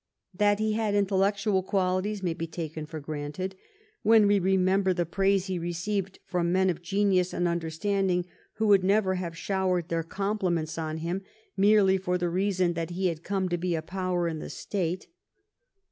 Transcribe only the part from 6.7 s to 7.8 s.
of genius and under